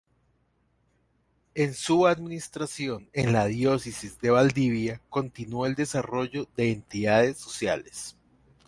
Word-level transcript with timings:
En 1.53 1.75
su 1.75 2.07
administración 2.07 3.07
en 3.13 3.33
la 3.33 3.45
Diócesis 3.45 4.19
de 4.19 4.31
Valdivia 4.31 4.99
continuó 5.09 5.67
el 5.67 5.75
desarrollo 5.75 6.47
de 6.57 6.71
entidades 6.71 7.37
sociales. 7.37 8.17